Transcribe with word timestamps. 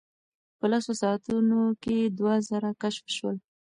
په 0.57 0.65
لسو 0.71 0.91
ساعتونو 1.01 1.59
کې 1.83 1.97
دوه 2.17 2.33
زره 2.49 2.69
کشف 2.81 3.05
شول. 3.15 3.37